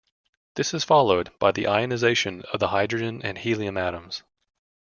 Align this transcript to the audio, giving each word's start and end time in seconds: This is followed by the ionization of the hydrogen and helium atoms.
This 0.55 0.73
is 0.73 0.83
followed 0.83 1.29
by 1.37 1.51
the 1.51 1.67
ionization 1.67 2.41
of 2.51 2.59
the 2.59 2.69
hydrogen 2.69 3.21
and 3.21 3.37
helium 3.37 3.77
atoms. 3.77 4.23